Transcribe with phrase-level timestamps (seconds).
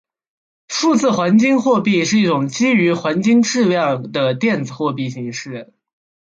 [0.67, 5.75] 数字黄金货币是一种基于黄金质量的电子货币形式。